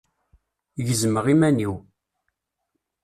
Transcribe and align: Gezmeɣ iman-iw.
Gezmeɣ 0.85 1.25
iman-iw. 1.33 1.75